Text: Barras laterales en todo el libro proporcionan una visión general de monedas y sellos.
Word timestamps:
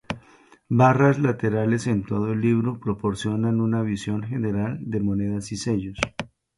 Barras 0.69 1.19
laterales 1.19 1.85
en 1.85 2.03
todo 2.03 2.31
el 2.33 2.41
libro 2.41 2.79
proporcionan 2.79 3.61
una 3.61 3.83
visión 3.83 4.23
general 4.23 4.79
de 4.81 4.99
monedas 4.99 5.51
y 5.51 5.57
sellos. 5.57 5.99